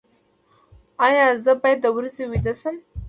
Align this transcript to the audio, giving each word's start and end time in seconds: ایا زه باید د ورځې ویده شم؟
ایا 1.05 1.25
زه 1.43 1.51
باید 1.61 1.79
د 1.81 1.87
ورځې 1.95 2.23
ویده 2.31 2.53
شم؟ 2.61 2.75